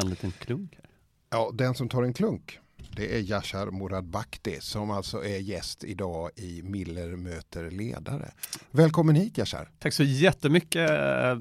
[0.00, 0.84] ta en liten klunk här.
[1.30, 2.58] Ja, den som tar en klunk,
[2.96, 8.30] det är Yashar Moradbakti som alltså är gäst idag i Miller möter ledare.
[8.70, 9.68] Välkommen hit Yashar.
[9.78, 10.90] Tack så jättemycket.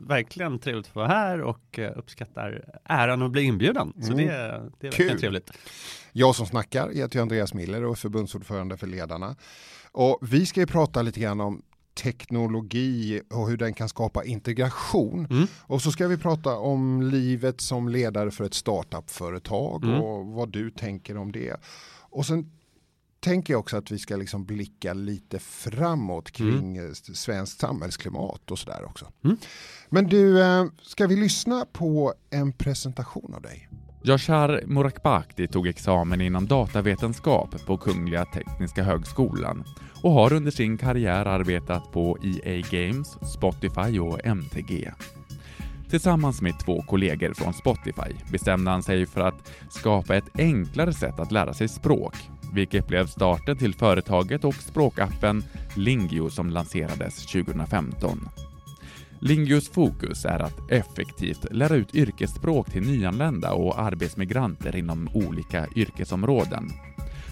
[0.08, 3.94] Verkligen trevligt att vara här och eh, uppskattar äran att bli inbjuden.
[4.02, 4.18] Så mm.
[4.18, 5.20] det, det är verkligen Kul.
[5.20, 5.52] trevligt.
[6.12, 9.36] Jag som snackar heter Andreas Miller och är förbundsordförande för Ledarna.
[9.92, 11.62] Och vi ska ju prata lite grann om
[11.94, 15.28] teknologi och hur den kan skapa integration.
[15.30, 15.48] Mm.
[15.62, 20.02] Och så ska vi prata om livet som ledare för ett startupföretag mm.
[20.02, 21.56] och vad du tänker om det.
[22.00, 22.52] Och sen
[23.20, 26.96] tänker jag också att vi ska liksom blicka lite framåt kring mm.
[26.96, 29.12] svenskt samhällsklimat och sådär också.
[29.24, 29.38] Mm.
[29.90, 33.70] Men du, eh, ska vi lyssna på en presentation av dig?
[34.04, 39.64] Yashar Murakbakti tog examen inom datavetenskap på Kungliga Tekniska Högskolan
[40.04, 44.92] och har under sin karriär arbetat på EA Games, Spotify och MTG.
[45.90, 51.20] Tillsammans med två kollegor från Spotify bestämde han sig för att skapa ett enklare sätt
[51.20, 52.16] att lära sig språk,
[52.54, 55.44] vilket blev starten till företaget och språkappen
[55.76, 58.30] Lingio som lanserades 2015.
[59.22, 66.70] Lingios fokus är att effektivt lära ut yrkesspråk till nyanlända och arbetsmigranter inom olika yrkesområden.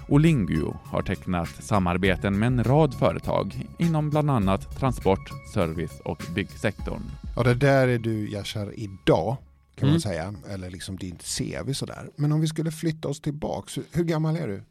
[0.10, 6.24] Och Lingio har tecknat samarbeten med en rad företag inom bland annat transport, service och
[6.36, 7.02] byggsektorn.
[7.36, 9.38] Ja, det där är du Yashar idag
[9.76, 9.94] kan mm.
[9.94, 12.10] man säga, eller liksom din CV sådär.
[12.16, 14.64] Men om vi skulle flytta oss tillbaks, hur gammal är du?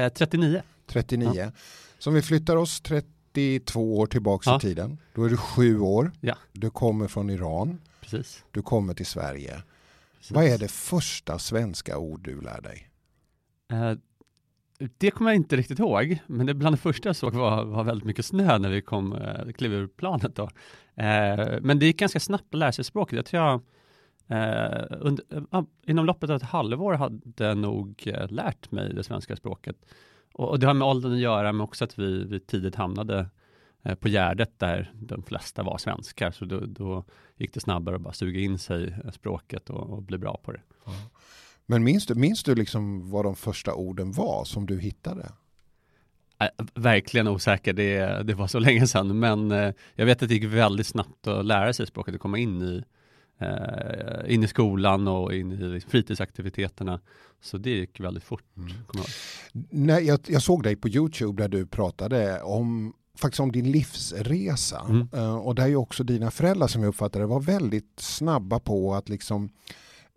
[0.00, 0.62] Eh, 39.
[0.86, 1.32] 39.
[1.34, 1.50] Ja.
[1.98, 4.56] Så om vi flyttar oss 30 32 år tillbaka ja.
[4.56, 4.98] i tiden.
[5.14, 6.12] Då är du sju år.
[6.20, 6.36] Ja.
[6.52, 7.80] Du kommer från Iran.
[8.00, 8.44] Precis.
[8.50, 9.62] Du kommer till Sverige.
[10.16, 10.30] Precis.
[10.30, 12.90] Vad är det första svenska ord du lär dig?
[13.72, 13.98] Uh,
[14.98, 17.84] det kommer jag inte riktigt ihåg, men det bland det första jag såg var, var
[17.84, 20.42] väldigt mycket snö när vi kom, uh, klev ur planet då.
[20.44, 23.16] Uh, men det gick ganska snabbt att lära sig språket.
[23.16, 23.54] Jag tror jag
[24.30, 25.24] uh, under,
[25.86, 29.76] inom loppet av ett halvår hade jag nog lärt mig det svenska språket.
[30.34, 33.30] Och, och, det har med åldern att göra, men också att vi, vi tidigt hamnade
[33.82, 37.04] eh, på Gärdet där de flesta var svenskar, så då, då,
[37.36, 40.60] gick det snabbare att bara suga in sig språket och, och bli bra på det.
[40.84, 40.92] Ja.
[41.66, 45.32] Men minns du, minns du liksom vad de första orden var som du hittade?
[46.40, 50.34] Äh, verkligen osäker, det, det var så länge sedan, men eh, jag vet att det
[50.34, 52.82] gick väldigt snabbt att lära sig språket och komma in i, eh,
[54.26, 57.00] in i skolan och in i fritidsaktiviteterna.
[57.40, 58.44] Så det gick väldigt fort.
[58.56, 58.72] Mm.
[58.92, 59.04] Jag,
[59.70, 64.86] Nej, jag, jag, såg dig på YouTube där du pratade om faktiskt om din livsresa.
[64.88, 65.08] Mm.
[65.14, 68.94] Uh, och där är ju också dina föräldrar som jag uppfattade var väldigt snabba på
[68.94, 69.48] att liksom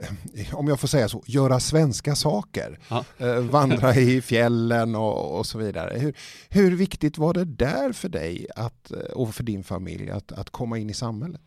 [0.03, 2.79] eh, om jag får säga så, göra svenska saker.
[2.89, 3.05] Ja.
[3.21, 5.99] Uh, vandra i fjällen och, och så vidare.
[5.99, 6.13] Hur,
[6.49, 10.77] hur, viktigt var det där för dig att, och för din familj att, att komma
[10.77, 11.41] in i samhället?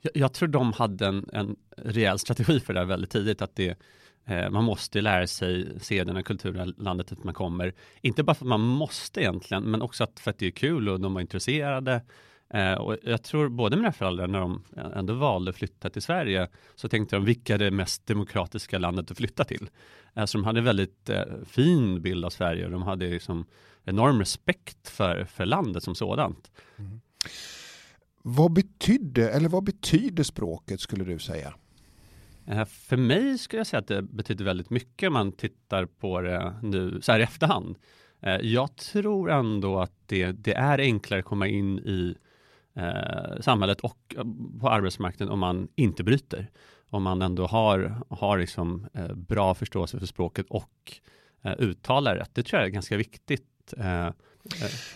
[0.00, 3.42] Jag, jag tror de hade en, en rejäl strategi för det här väldigt tidigt.
[3.42, 3.78] Att det,
[4.24, 7.74] eh, man måste lära sig sederna, kulturen, landet dit man kommer.
[8.00, 10.88] Inte bara för att man måste egentligen, men också att, för att det är kul
[10.88, 12.02] och de var intresserade.
[12.50, 14.62] Eh, och jag tror både mina föräldrar, när de
[14.94, 19.10] ändå valde att flytta till Sverige, så tänkte de vilka är det mest demokratiska landet
[19.10, 19.70] att flytta till?
[20.14, 23.46] Eh, så de hade en väldigt eh, fin bild av Sverige och de hade liksom
[23.84, 26.50] enorm respekt för, för landet som sådant.
[26.76, 27.00] Mm.
[28.28, 31.54] Vad betydde, eller vad betyder språket skulle du säga?
[32.46, 36.20] Eh, för mig skulle jag säga att det betyder väldigt mycket om man tittar på
[36.20, 37.78] det nu så här i efterhand.
[38.20, 42.16] Eh, jag tror ändå att det, det är enklare att komma in i
[42.74, 44.24] eh, samhället och eh,
[44.60, 46.50] på arbetsmarknaden om man inte bryter.
[46.90, 51.00] Om man ändå har, har liksom, eh, bra förståelse för språket och
[51.42, 52.30] eh, uttalar rätt.
[52.34, 53.74] Det tror jag är ganska viktigt.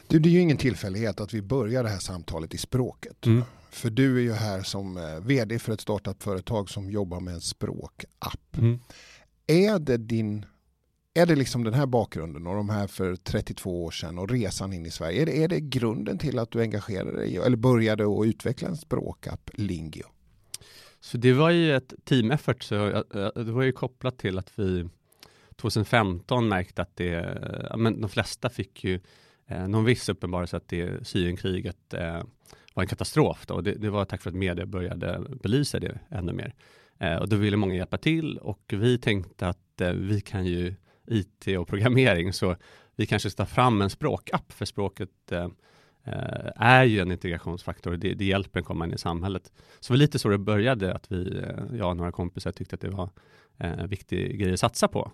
[0.07, 3.27] Du, det är ju ingen tillfällighet att vi börjar det här samtalet i språket.
[3.27, 3.43] Mm.
[3.71, 7.41] För du är ju här som eh, vd för ett startup-företag som jobbar med en
[7.41, 8.57] språkapp.
[8.59, 8.79] Mm.
[9.47, 10.47] Är det din
[11.15, 14.73] är det liksom den här bakgrunden och de här för 32 år sedan och resan
[14.73, 18.05] in i Sverige, är det, är det grunden till att du engagerade dig eller började
[18.05, 20.05] att utveckla en språkapp, Lingio?
[21.01, 24.89] Så det var ju ett team effort, så det var ju kopplat till att vi
[25.57, 29.01] 2015 märkte att det, men de flesta fick ju
[29.51, 32.23] eh, någon viss uppenbarelse att det Syrienkriget eh,
[32.75, 33.47] var en katastrof.
[33.47, 33.55] Då.
[33.55, 36.55] Och det, det, var tack för att media började belysa det ännu mer.
[36.99, 40.75] Eh, och då ville många hjälpa till och vi tänkte att eh, vi kan ju
[41.07, 42.57] IT och programmering så
[42.97, 45.49] vi kanske ska ta fram en språkapp för språket eh,
[46.05, 47.97] eh, är ju en integrationsfaktor.
[47.97, 49.53] Det, det hjälper en komma in i samhället.
[49.81, 52.75] Så det var lite så det började, att vi, eh, jag och några kompisar tyckte
[52.75, 53.11] att det var
[53.57, 55.13] en viktig grej att satsa på.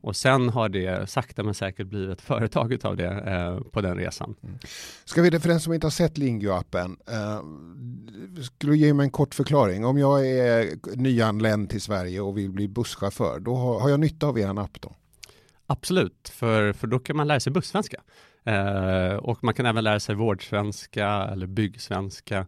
[0.00, 3.96] Och sen har det sakta men säkert blivit ett företag av det eh, på den
[3.96, 4.34] resan.
[4.42, 4.58] Mm.
[5.04, 9.10] Ska vi, för den som inte har sett Lingio-appen, eh, skulle du ge mig en
[9.10, 9.84] kort förklaring?
[9.84, 14.26] Om jag är nyanländ till Sverige och vill bli busschaufför, då har, har jag nytta
[14.26, 14.92] av er app då?
[15.66, 18.00] Absolut, för, för då kan man lära sig bussvenska.
[18.44, 22.46] Eh, och man kan även lära sig vårdsvenska eller byggsvenska,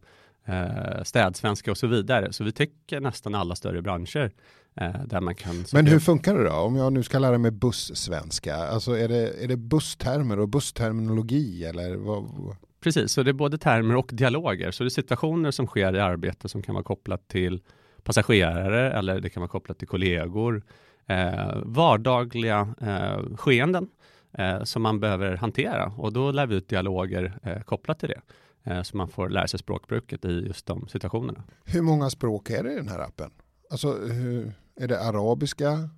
[0.48, 2.32] eh, städsvenska och så vidare.
[2.32, 4.30] Så vi täcker nästan alla större branscher
[4.76, 5.64] eh, där man kan.
[5.72, 6.52] Men hur funkar det då?
[6.52, 11.64] Om jag nu ska lära mig bussvenska, alltså är det, är det busstermer och bussterminologi
[11.64, 12.56] eller vad?
[12.80, 14.70] Precis, så det är både termer och dialoger.
[14.70, 17.62] Så det är situationer som sker i arbete som kan vara kopplat till
[18.02, 20.62] passagerare eller det kan vara kopplat till kollegor.
[21.06, 23.88] Eh, vardagliga eh, skeenden
[24.32, 28.20] eh, som man behöver hantera och då lär vi ut dialoger eh, kopplat till det.
[28.64, 31.44] Eh, så man får lära sig språkbruket i just de situationerna.
[31.64, 33.30] Hur många språk är det i den här appen?
[33.70, 35.90] Alltså, hur, är det arabiska?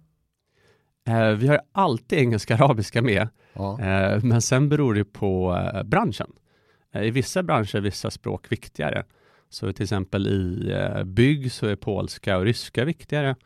[1.07, 3.81] Eh, vi har alltid engelska och arabiska med, ja.
[3.81, 6.33] eh, men sen beror det på branschen.
[6.95, 9.05] I vissa branscher är vissa språk viktigare.
[9.49, 13.37] Så till exempel i bygg så är polska och ryska viktigare,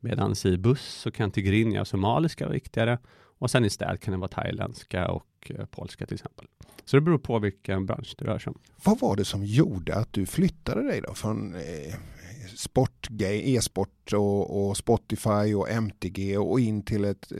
[0.00, 2.98] medan i buss så kan tigrinja och somaliska vara viktigare.
[3.40, 6.46] Och sen i städ kan det vara thailändska och eh, polska till exempel.
[6.84, 8.58] Så det beror på vilken bransch det rör sig om.
[8.84, 11.54] Vad var det som gjorde att du flyttade dig då från
[12.56, 17.32] sport, e-sport och, och, Spotify och MTG och in till ett,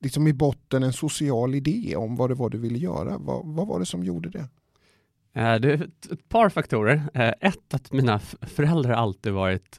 [0.00, 3.18] liksom i botten en social idé om vad det var du ville göra.
[3.18, 4.48] Vad, vad var det som gjorde det?
[5.32, 5.82] Eh, det är
[6.12, 7.02] ett par faktorer.
[7.14, 9.78] Eh, ett, att mina föräldrar alltid varit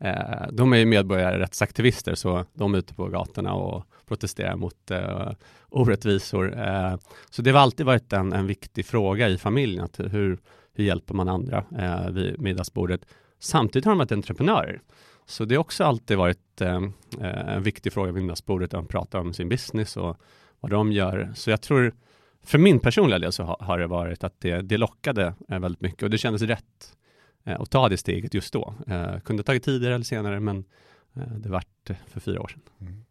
[0.00, 5.32] eh, de är medborgarrättsaktivister, så de är ute på gatorna och protesterar mot eh,
[5.68, 6.58] orättvisor.
[6.58, 6.96] Eh,
[7.30, 10.38] så det har alltid varit en, en viktig fråga i familjen, att hur,
[10.74, 13.00] hur hjälper man andra eh, vid middagsbordet?
[13.38, 14.80] Samtidigt har de varit entreprenörer.
[15.26, 16.82] Så det har också alltid varit eh,
[17.20, 20.16] en viktig fråga vid middagsbordet, att de pratar om sin business och
[20.60, 21.32] vad de gör.
[21.34, 21.94] Så jag tror,
[22.42, 25.80] för min personliga del så har, har det varit att det, det lockade eh, väldigt
[25.80, 26.96] mycket och det kändes rätt
[27.46, 28.74] eh, att ta det steget just då.
[28.86, 30.64] Eh, kunde tagit tidigare eller senare, men
[31.14, 32.62] eh, det vart för fyra år sedan.
[32.80, 33.04] Mm.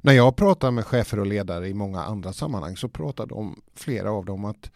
[0.00, 4.10] När jag pratar med chefer och ledare i många andra sammanhang så pratar de, flera
[4.10, 4.70] av dem att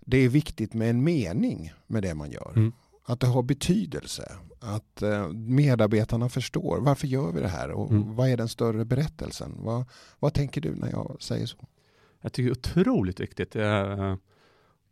[0.00, 2.52] det är viktigt med en mening med det man gör.
[2.56, 2.72] Mm
[3.04, 4.32] att det har betydelse.
[4.60, 5.02] Att
[5.32, 8.14] medarbetarna förstår varför gör vi det här och mm.
[8.14, 9.54] vad är den större berättelsen?
[9.58, 9.84] Vad,
[10.18, 11.56] vad tänker du när jag säger så?
[12.20, 13.56] Jag tycker det är otroligt viktigt.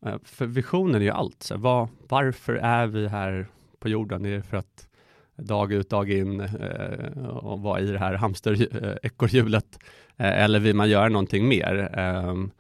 [0.07, 1.43] Eh, för visionen är ju allt.
[1.43, 3.47] Så var, varför är vi här
[3.79, 4.23] på jorden?
[4.23, 4.89] Det är för att
[5.37, 9.79] dag ut, dag in eh, och vara i det här hamsterekorrhjulet?
[10.17, 11.91] Eh, eller vill man göra någonting mer?
[11.99, 12.51] Ehm,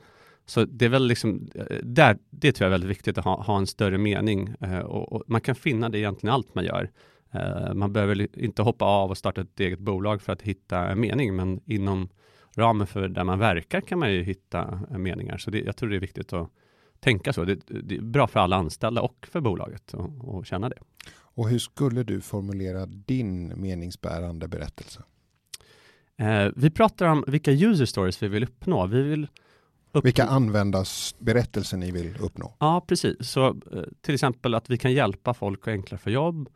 [0.47, 1.49] så det är väl liksom,
[1.83, 5.13] där, det tror jag är väldigt viktigt att ha, ha en större mening eh, och,
[5.13, 6.91] och, man kan finna det egentligen allt man gör.
[7.33, 11.01] Eh, man behöver inte hoppa av och starta ett eget bolag för att hitta en
[11.01, 12.09] mening, men inom
[12.57, 15.39] ramen för där man verkar kan man ju hitta meningar.
[15.39, 16.51] Så det, jag tror det är viktigt att
[17.01, 17.45] tänka så.
[17.45, 19.95] Det, det är bra för alla anställda och för bolaget
[20.39, 20.79] att känna det.
[21.13, 25.03] Och hur skulle du formulera din meningsbärande berättelse?
[26.17, 28.87] Eh, vi pratar om vilka user stories vi vill uppnå.
[28.87, 29.29] Vi vill
[29.93, 30.05] upp...
[30.05, 32.55] Vilka användarsberättelser ni vill uppnå?
[32.61, 33.17] Ja, precis.
[33.21, 36.49] Så eh, till exempel att vi kan hjälpa folk att enklare få jobb.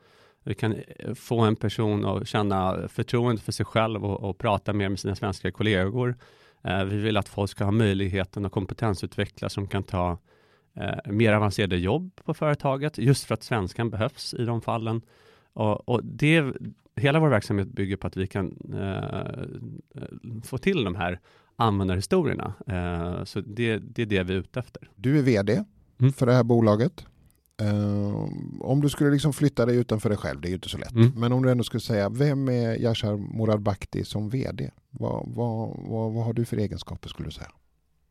[0.44, 4.73] Vi kan eh, få en person att känna förtroende för sig själv och, och prata
[4.73, 6.17] mer med sina svenska kollegor.
[6.64, 10.19] Eh, vi vill att folk ska ha möjligheten att kompetensutveckla som kan ta
[10.75, 15.03] eh, mer avancerade jobb på företaget, just för att svenskan behövs i de fallen.
[15.53, 16.44] Och, och det,
[16.97, 20.03] hela vår verksamhet bygger på att vi kan eh,
[20.44, 21.20] få till de här
[21.56, 22.55] användarhistorierna.
[22.67, 24.89] Eh, så det, det, är det vi är ute efter.
[24.96, 25.65] Du är vd
[26.01, 26.13] mm.
[26.13, 27.06] för det här bolaget.
[27.63, 28.29] Uh,
[28.60, 30.93] om du skulle liksom flytta dig utanför dig själv, det är ju inte så lätt.
[30.93, 31.13] Mm.
[31.17, 34.70] Men om du ändå skulle säga, vem är Yashar Moradbakti som vd?
[34.91, 37.51] Vad, vad, vad, vad, har du för egenskaper skulle du säga?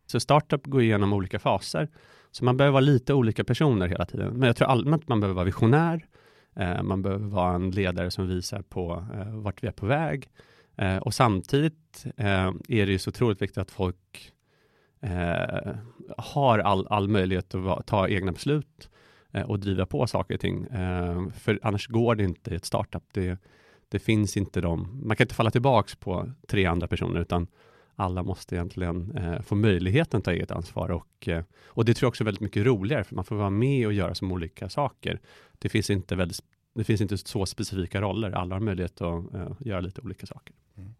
[0.05, 1.89] Så startup går igenom olika faser.
[2.33, 4.33] Så man behöver vara lite olika personer hela tiden.
[4.33, 6.07] Men jag tror allmänt man behöver vara visionär.
[6.55, 10.29] Eh, man behöver vara en ledare som visar på eh, vart vi är på väg.
[10.77, 14.31] Eh, och samtidigt eh, är det ju så otroligt viktigt att folk
[16.17, 18.89] har all, all möjlighet att va, ta egna beslut
[19.45, 20.67] och driva på saker och ting.
[21.33, 23.03] För annars går det inte i ett startup.
[23.13, 23.37] Det,
[23.89, 27.47] det finns inte de, man kan inte falla tillbaks på tre andra personer, utan
[27.95, 32.07] alla måste egentligen eh, få möjligheten att ta eget ansvar och, eh, och det tror
[32.07, 34.69] jag också är väldigt mycket roligare, för man får vara med och göra som olika
[34.69, 35.19] saker.
[35.59, 36.39] Det finns inte väldigt
[36.75, 38.31] det finns inte så specifika roller.
[38.31, 40.55] Alla har möjlighet att uh, göra lite olika saker.
[40.77, 40.93] Mm.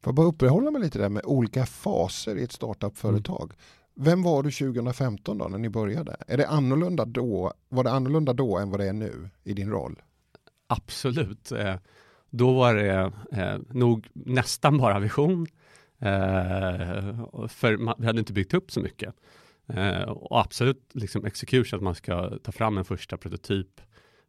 [0.00, 3.42] Får jag bara uppehålla mig lite där med olika faser i ett startup-företag.
[3.42, 3.56] Mm.
[3.94, 6.16] Vem var du 2015 då när ni började?
[6.26, 7.52] Är det annorlunda då?
[7.68, 10.02] Var det annorlunda då än vad det är nu i din roll?
[10.66, 11.52] Absolut.
[11.52, 11.74] Eh,
[12.30, 15.46] då var det eh, nog nästan bara vision.
[16.00, 19.14] Eh, för man, vi hade inte byggt upp så mycket.
[19.66, 23.80] Eh, och absolut liksom execution, att man ska ta fram en första prototyp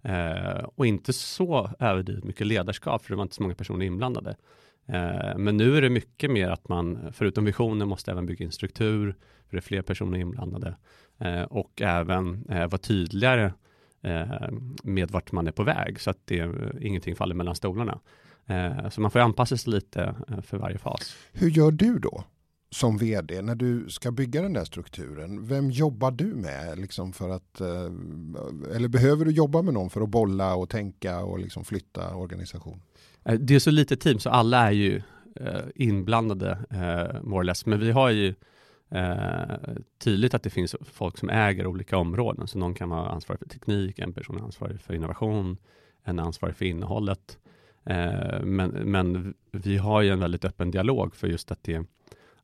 [0.01, 4.35] eh, och inte så överdrivet mycket ledarskap, för det var inte så många personer inblandade.
[4.85, 8.51] Eh, men nu är det mycket mer att man, förutom visionen, måste även bygga in
[8.51, 9.15] struktur,
[9.49, 10.75] för det är fler personer inblandade
[11.17, 13.53] eh, och även eh, vara tydligare
[14.01, 14.49] eh,
[14.83, 16.49] med vart man är på väg så att det, eh,
[16.81, 17.99] ingenting faller mellan stolarna.
[18.91, 21.15] Så man får anpassa sig lite för varje fas.
[21.31, 22.23] Hur gör du då?
[22.71, 25.47] som vd när du ska bygga den där strukturen?
[25.47, 26.79] Vem jobbar du med?
[26.79, 27.61] Liksom för att,
[28.75, 32.81] eller behöver du jobba med någon för att bolla och tänka och liksom flytta organisation?
[33.23, 35.01] Eh, det är så litet team så alla är ju
[35.35, 37.65] eh, inblandade eh, more or less.
[37.65, 38.35] Men vi har ju
[38.89, 39.55] eh,
[40.03, 42.47] tydligt att det finns folk som äger olika områden.
[42.47, 45.57] Så någon kan vara ansvarig för teknik, en person är ansvarig för innovation,
[46.03, 47.37] en är ansvarig för innehållet.
[47.89, 51.85] Eh, men, men vi har ju en väldigt öppen dialog för just att det,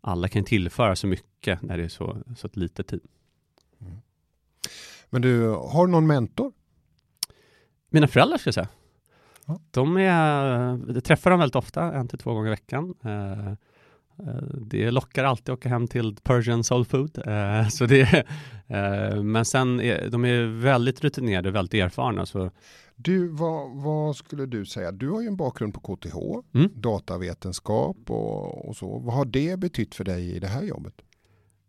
[0.01, 3.01] alla kan tillföra så mycket när det är så, så ett litet team.
[3.81, 3.97] Mm.
[5.09, 6.51] Men du, har du någon mentor?
[7.89, 8.69] Mina föräldrar ska jag säga.
[9.71, 12.93] De är, jag träffar dem väldigt ofta, en till två gånger i veckan.
[14.19, 17.17] Eh, eh, det lockar alltid att åka hem till Persian soul food.
[17.27, 18.25] Eh, så det,
[19.23, 22.25] men sen, är, de är väldigt rutinerade, väldigt erfarna.
[22.25, 22.51] Så.
[22.95, 24.91] Du, vad, vad, skulle du säga?
[24.91, 26.17] Du har ju en bakgrund på KTH,
[26.53, 26.69] mm.
[26.75, 28.99] datavetenskap och, och så.
[28.99, 30.93] Vad har det betytt för dig i det här jobbet?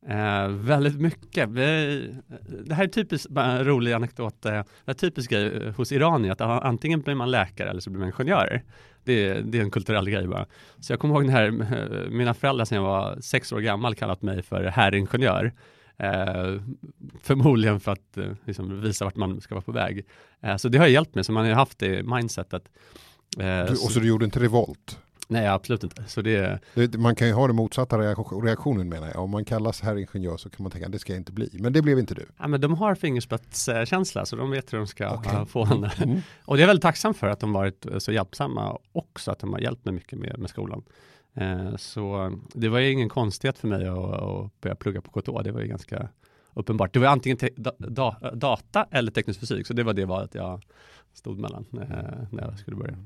[0.09, 1.49] Eh, väldigt mycket.
[1.49, 2.15] Vi,
[2.65, 4.47] det här är typiskt, bara en rolig anekdot.
[4.47, 7.91] Eh, det är typisk grej eh, hos iranier att antingen blir man läkare eller så
[7.91, 8.63] blir man ingenjör.
[9.05, 10.47] Det, det är en kulturell grej bara.
[10.81, 14.23] Så jag kommer ihåg när eh, mina föräldrar sedan jag var sex år gammal kallat
[14.23, 15.53] mig för herringenjör.
[15.99, 16.61] Eh,
[17.23, 20.07] förmodligen för att eh, liksom visa vart man ska vara på väg.
[20.41, 22.69] Eh, så det har hjälpt mig, så man har haft det mindsetet.
[23.37, 24.99] Du, och så, så du gjorde inte revolt?
[25.29, 26.05] Nej, absolut inte.
[26.07, 26.61] Så det...
[26.75, 26.99] det...
[26.99, 29.17] man kan ju ha den motsatta reaktionen menar jag.
[29.17, 31.51] Om man kallas här ingenjör så kan man tänka det ska jag inte bli.
[31.53, 32.27] Men det blev inte du.
[32.39, 35.45] Ja, men de har fingerspetskänsla så de vet hur de ska okay.
[35.49, 35.93] få henne.
[35.99, 36.21] Mm.
[36.45, 39.61] Och det är väldigt tacksam för att de varit så hjälpsamma också, att de har
[39.61, 40.83] hjälpt mig mycket med, med skolan.
[41.35, 45.43] Eh, så det var ju ingen konstighet för mig att, att börja plugga på KTH.
[45.45, 46.09] Det var ju ganska
[46.55, 46.93] uppenbart.
[46.93, 50.63] Det var antingen da, da, data eller teknisk fysik, så det var det valet jag
[51.13, 52.97] stod mellan eh, när jag skulle börja.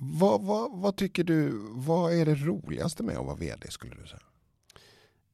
[0.00, 4.06] Vad, vad, vad, tycker du, vad är det roligaste med att vara vd skulle du
[4.06, 4.20] säga?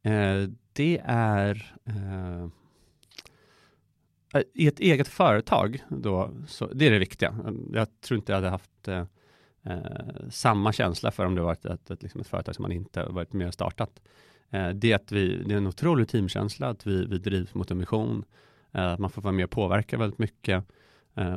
[0.02, 2.49] Eh, det är eh,
[4.54, 7.35] i ett eget företag då, så, det är det viktiga.
[7.73, 9.04] Jag tror inte jag hade haft eh,
[9.62, 13.04] eh samma känsla för om det varit ett, ett, liksom ett företag som man inte
[13.04, 14.02] varit med och startat.
[14.50, 17.71] Eh, det är att vi, det är en otrolig teamkänsla, att vi, vi drivs mot
[17.71, 18.25] en mission,
[18.73, 20.64] eh, att man får vara med och påverka väldigt mycket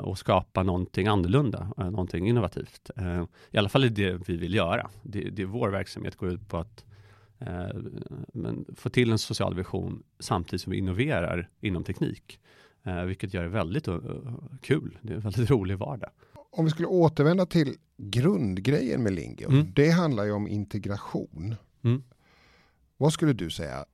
[0.04, 2.90] och skapa någonting annorlunda, eh, någonting innovativt.
[2.96, 4.90] Eh, I alla fall är det vi vill göra.
[5.04, 6.86] Det, det är vår verksamhet går ut på att
[8.34, 12.40] men få till en social vision samtidigt som vi innoverar inom teknik,
[13.06, 13.88] vilket gör det väldigt
[14.62, 14.98] kul.
[15.02, 16.10] Det är en väldigt rolig vardag.
[16.52, 19.68] Om vi skulle återvända till grundgrejen med Lingio, mm.
[19.76, 21.56] det handlar ju om integration.
[21.84, 22.04] Mm.
[22.98, 23.86] Vad skulle du säga?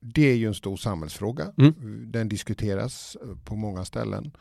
[0.00, 1.52] Det är ju en stor samhällsfråga.
[1.58, 2.04] Mm.
[2.12, 4.32] Den diskuteras på många ställen.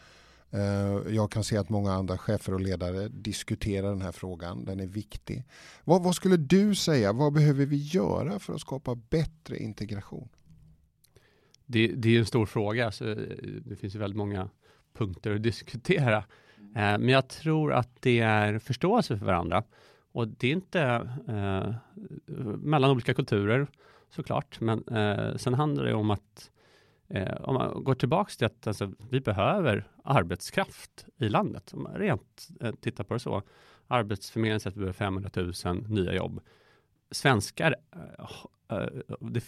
[0.54, 4.66] Eh, jag kan se att många andra chefer och ledare diskuterar den här frågan.
[4.66, 5.44] Den är viktig.
[5.84, 7.14] Vad, vad, skulle du säga?
[7.14, 10.30] Vad behöver vi göra för att skapa bättre integration?
[11.66, 12.92] Det, det är en stor fråga.
[12.92, 13.18] Så eh,
[13.66, 14.50] det finns väldigt många
[14.94, 16.18] punkter att diskutera.
[16.58, 19.64] Eh, men jag tror att det är förståelse för varandra.
[20.12, 20.82] Och det är inte
[21.28, 21.74] eh,
[22.58, 23.68] mellan olika kulturer
[24.10, 24.60] såklart.
[24.60, 26.52] Men eh, sen handlar det om att
[27.14, 31.94] Eh, om man går tillbaka till att alltså, vi behöver arbetskraft i landet, om man
[31.94, 33.44] rent eh, tittar på det så.
[33.88, 35.30] Arbetsförmedlingen säger att vi behöver 500
[35.66, 36.42] 000 nya jobb.
[37.12, 38.88] Svenskar, eh, eh,
[39.20, 39.44] det,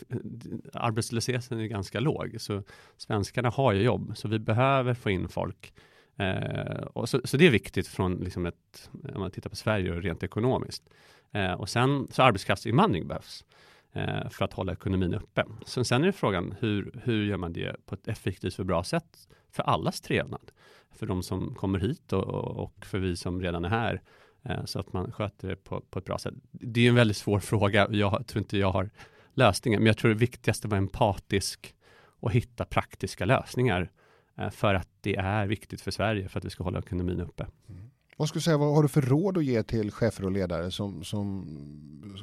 [0.74, 2.63] arbetslösheten är ganska låg, så
[2.98, 5.74] svenskarna har ju jobb, så vi behöver få in folk.
[6.17, 9.91] Eh, och så, så, det är viktigt från liksom ett, om man tittar på Sverige
[9.91, 10.89] rent ekonomiskt.
[11.32, 13.46] Eh, och sen så arbetskraftsinvandring behövs
[13.95, 15.45] Eh, för att hålla ekonomin uppe.
[15.65, 19.27] Så sen är frågan hur, hur gör man det på ett effektivt och bra sätt
[19.51, 20.51] för allas trevnad?
[20.91, 22.23] För de som kommer hit och,
[22.63, 24.01] och för vi som redan är här
[24.43, 26.33] eh, så att man sköter det på, på ett bra sätt.
[26.51, 27.88] Det är en väldigt svår fråga.
[27.91, 28.89] Jag tror inte jag har
[29.33, 31.75] lösningen, men jag tror det viktigaste var empatisk
[32.19, 33.91] och hitta praktiska lösningar
[34.38, 37.47] eh, för att det är viktigt för Sverige för att vi ska hålla ekonomin uppe.
[37.69, 37.89] Mm.
[38.17, 41.03] Vad skulle säga, vad har du för råd att ge till chefer och ledare som,
[41.03, 41.46] som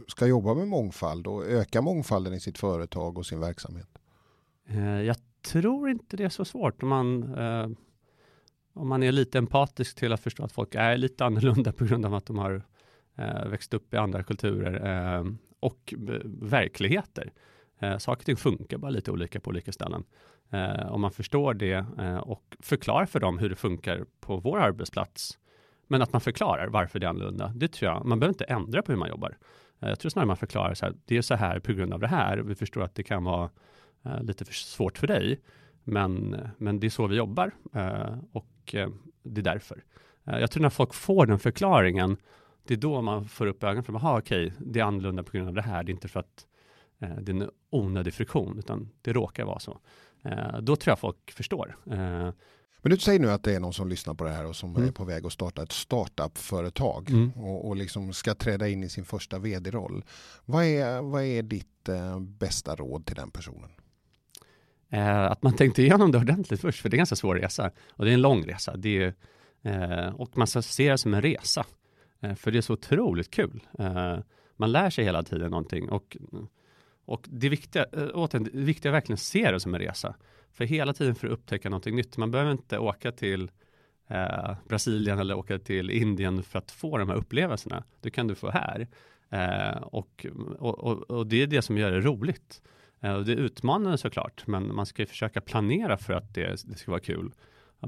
[0.09, 3.89] ska jobba med mångfald och öka mångfalden i sitt företag och sin verksamhet?
[4.69, 7.69] Eh, jag tror inte det är så svårt om man, eh,
[8.75, 12.07] om man är lite empatisk till att förstå att folk är lite annorlunda på grund
[12.07, 12.63] av att de har
[13.17, 15.27] eh, växt upp i andra kulturer
[15.61, 15.95] och
[16.25, 17.33] verkligheter.
[17.81, 20.05] Eh, saker och ting funkar bara lite olika på olika ställen.
[20.51, 24.59] Eh, om man förstår det eh, och förklarar för dem hur det funkar på vår
[24.59, 25.39] arbetsplats,
[25.91, 28.83] men att man förklarar varför det är annorlunda, det tror jag, man behöver inte ändra
[28.83, 29.37] på hur man jobbar.
[29.81, 32.01] Eh, jag tror snarare man förklarar så här, det är så här på grund av
[32.01, 33.51] det här, vi förstår att det kan vara
[34.05, 35.41] eh, lite för svårt för dig,
[35.85, 38.75] men, men det är så vi jobbar eh, och
[39.23, 39.85] det är därför.
[40.25, 42.17] jag tror när folk får den förklaringen,
[42.67, 45.49] det är då man får upp ögonen för, att okej, det är annorlunda på grund
[45.49, 46.47] av det här, det är inte för att
[46.99, 49.81] det är en onödig friktion, utan det råkar vara så.
[50.61, 51.77] Då tror jag folk förstår.
[52.83, 54.77] Men du säger nu att det är någon som lyssnar på det här och som
[54.77, 54.89] mm.
[54.89, 57.31] är på väg att starta ett startup-företag mm.
[57.31, 60.05] och, och liksom ska träda in i sin första vd-roll.
[60.45, 63.71] Vad är, vad är ditt eh, bästa råd till den personen?
[64.91, 67.71] Eh, att man tänkte igenom det ordentligt först, för det är en ganska svår resa
[67.91, 68.77] och det är en lång resa.
[68.77, 69.15] Det är,
[69.63, 71.65] eh, och man ska se det som en resa,
[72.21, 73.63] eh, för det är så otroligt kul.
[73.79, 74.19] Eh,
[74.57, 76.17] man lär sig hela tiden någonting och
[77.11, 80.15] och det viktiga, eh, återigen, det viktiga är verkligen att se det som en resa.
[80.53, 82.17] För hela tiden för att upptäcka någonting nytt.
[82.17, 83.51] Man behöver inte åka till
[84.09, 87.85] eh, Brasilien eller åka till Indien för att få de här upplevelserna.
[88.01, 88.89] Det kan du få här.
[89.31, 90.27] Eh, och,
[90.59, 92.63] och, och, det är det som gör det roligt.
[93.01, 96.65] Eh, och det är utmanande såklart, men man ska ju försöka planera för att det,
[96.67, 97.33] det ska vara kul.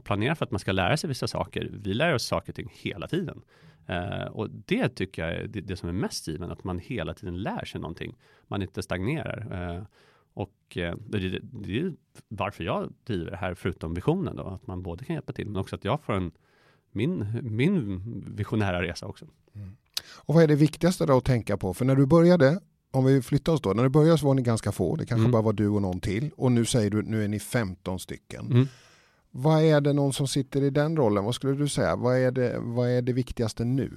[0.04, 1.70] Planera för att man ska lära sig vissa saker.
[1.72, 3.42] Vi lär oss saker och ting hela tiden.
[3.90, 7.14] Uh, och det tycker jag är det, det, som är mest givande, att man hela
[7.14, 8.16] tiden lär sig någonting.
[8.48, 9.70] Man inte stagnerar.
[9.76, 9.84] Uh,
[10.34, 11.92] och uh, det, det, det, är
[12.28, 15.56] varför jag driver det här, förutom visionen då, att man både kan hjälpa till, men
[15.56, 16.32] också att jag får en,
[16.92, 18.02] min, min
[18.36, 19.26] visionära resa också.
[19.54, 19.76] Mm.
[20.24, 21.74] Och vad är det viktigaste då att tänka på?
[21.74, 22.60] För när du började,
[22.90, 25.22] om vi flyttar oss då, när du började så var ni ganska få, det kanske
[25.22, 25.32] mm.
[25.32, 28.46] bara var du och någon till, och nu säger du, nu är ni 15 stycken.
[28.46, 28.66] Mm.
[29.34, 31.24] Vad är det någon som sitter i den rollen?
[31.24, 31.96] Vad skulle du säga?
[31.96, 33.90] Vad är det, vad är det viktigaste nu?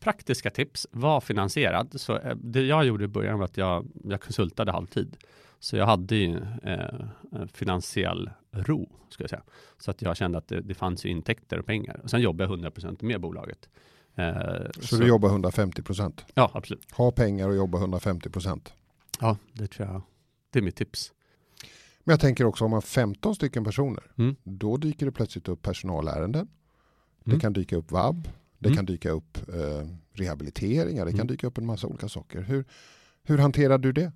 [0.00, 2.00] Praktiska tips, var finansierad.
[2.00, 5.16] Så eh, det jag gjorde i början var att jag, jag konsultade halvtid.
[5.60, 9.42] Så jag hade ju eh, finansiell ro, ska jag säga.
[9.78, 12.00] Så att jag kände att det, det fanns ju intäkter och pengar.
[12.02, 13.68] Och sen jobbade jag 100% med bolaget.
[14.14, 14.34] Eh,
[14.74, 16.20] så, så, du jobbar 150%?
[16.34, 16.92] Ja, absolut.
[16.92, 18.72] Ha pengar och jobba 150%?
[19.20, 20.02] Ja, det tror jag.
[20.50, 21.12] Det är mitt tips.
[22.04, 24.36] Men jag tänker också om man 15 stycken personer, mm.
[24.44, 26.48] då dyker det plötsligt upp personalärenden.
[27.24, 27.38] Mm.
[27.38, 28.76] Det kan dyka upp vab, det mm.
[28.76, 31.26] kan dyka upp eh, rehabiliteringar, det kan mm.
[31.26, 32.40] dyka upp en massa olika saker.
[32.40, 32.64] Hur,
[33.22, 34.12] hur hanterar du det?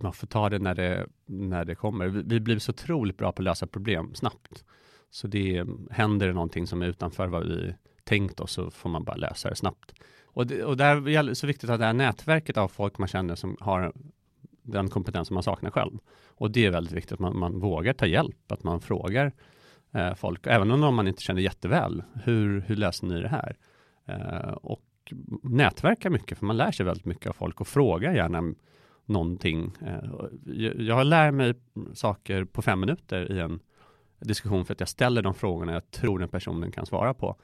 [0.00, 2.08] Man får ta det när det, när det kommer.
[2.08, 4.64] Vi, vi blir så otroligt bra på att lösa problem snabbt.
[5.10, 9.04] Så det händer det någonting som är utanför vad vi tänkt oss så får man
[9.04, 9.94] bara lösa det snabbt.
[10.24, 13.08] Och, det, och där är det så viktigt att det här nätverket av folk man
[13.08, 13.92] känner som har
[14.64, 15.98] den kompetens som man saknar själv.
[16.26, 19.32] Och det är väldigt viktigt att man, man vågar ta hjälp, att man frågar
[19.92, 23.56] eh, folk, även om man inte känner jätteväl, hur, hur löser ni det här?
[24.06, 24.82] Eh, och
[25.42, 28.54] nätverka mycket, för man lär sig väldigt mycket av folk och fråga gärna
[29.04, 29.72] någonting.
[29.86, 30.10] Eh,
[30.44, 31.54] jag, jag lär mig
[31.92, 33.60] saker på fem minuter i en
[34.20, 37.36] diskussion för att jag ställer de frågorna jag tror den personen kan svara på.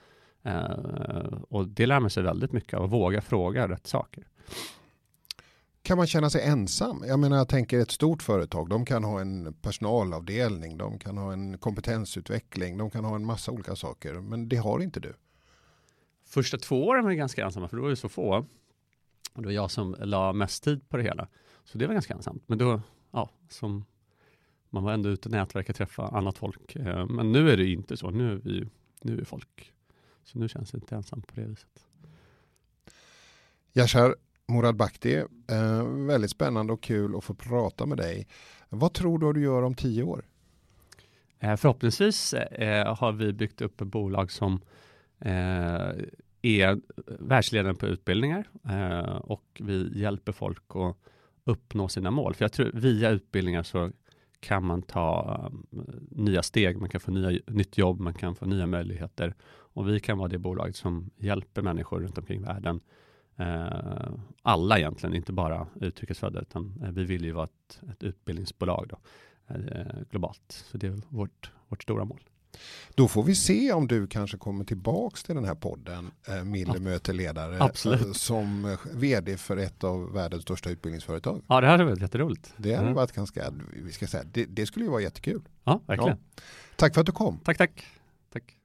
[0.43, 4.25] Eh, och det lär man sig väldigt mycket av, att våga fråga rätt saker.
[5.83, 7.05] Kan man känna sig ensam?
[7.07, 11.33] Jag menar, jag tänker ett stort företag, de kan ha en personalavdelning, de kan ha
[11.33, 15.15] en kompetensutveckling, de kan ha en massa olika saker, men det har inte du.
[16.25, 18.47] Första två åren var vi ganska ensamma, för då var vi så få.
[19.33, 21.29] Och det var jag som la mest tid på det hela.
[21.65, 22.43] Så det var ganska ensamt.
[22.47, 23.85] Men då, ja, som
[24.71, 26.77] man var ändå ute och nätverka, träffa annat folk.
[26.77, 28.11] Eh, men nu är det inte så.
[28.11, 28.67] Nu är vi,
[29.03, 29.73] nu är folk.
[30.25, 31.87] Så nu känns det inte ensamt på det viset.
[33.73, 34.17] Yashar,
[34.51, 35.15] Morad Bakhti,
[35.51, 38.27] eh, väldigt spännande och kul att få prata med dig.
[38.69, 40.25] Vad tror du du gör om tio år?
[41.39, 44.61] Eh, förhoppningsvis eh, har vi byggt upp ett bolag som
[45.19, 45.91] eh,
[46.43, 46.81] är
[47.19, 50.97] världsledande på utbildningar eh, och vi hjälper folk att
[51.45, 52.35] uppnå sina mål.
[52.35, 53.91] För jag tror via utbildningar så
[54.41, 55.67] kan man ta um,
[56.11, 60.01] nya steg, man kan få nya, nytt jobb, man kan få nya möjligheter och vi
[60.01, 62.81] kan vara det bolaget som hjälper människor runt omkring världen
[64.43, 68.99] alla egentligen, inte bara utrikesfödda, utan eh, vi vill ju vara ett, ett utbildningsbolag då,
[69.55, 70.65] eh, globalt.
[70.71, 72.21] Så det är vårt, vårt stora mål.
[72.95, 76.79] Då får vi se om du kanske kommer tillbaks till den här podden, eh, Mille
[76.79, 78.17] möter ledare, Absolut.
[78.17, 81.43] som eh, vd för ett av världens största utbildningsföretag.
[81.47, 82.53] Ja, det hade varit jätteroligt.
[82.57, 82.95] Det hade mm.
[82.95, 85.43] varit ganska, vi ska säga, det, det, skulle ju vara jättekul.
[85.65, 86.19] Ja, verkligen.
[86.35, 86.43] Ja.
[86.77, 87.39] Tack för att du kom.
[87.39, 87.87] Tack, tack.
[88.33, 88.57] tack.